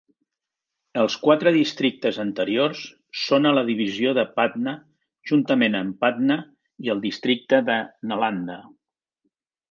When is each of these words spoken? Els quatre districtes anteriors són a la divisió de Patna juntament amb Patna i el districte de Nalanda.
Els 0.99 1.15
quatre 1.23 1.51
districtes 1.55 2.15
anteriors 2.23 2.81
són 3.23 3.49
a 3.49 3.51
la 3.57 3.63
divisió 3.67 4.13
de 4.21 4.23
Patna 4.39 4.73
juntament 5.33 5.77
amb 5.81 5.99
Patna 6.05 6.39
i 6.87 6.93
el 6.95 7.03
districte 7.07 7.61
de 7.69 7.77
Nalanda. 8.13 8.57